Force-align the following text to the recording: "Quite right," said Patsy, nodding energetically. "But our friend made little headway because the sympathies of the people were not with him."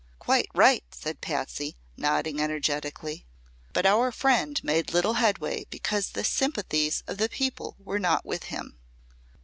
"Quite 0.17 0.47
right," 0.55 0.83
said 0.95 1.21
Patsy, 1.21 1.75
nodding 1.95 2.41
energetically. 2.41 3.27
"But 3.71 3.85
our 3.85 4.11
friend 4.11 4.59
made 4.63 4.93
little 4.95 5.13
headway 5.21 5.65
because 5.69 6.09
the 6.13 6.23
sympathies 6.23 7.03
of 7.05 7.19
the 7.19 7.29
people 7.29 7.75
were 7.77 7.99
not 7.99 8.25
with 8.25 8.45
him." 8.45 8.79